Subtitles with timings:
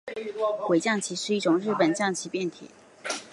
[0.65, 2.71] 鬼将棋是一种日本将棋变体。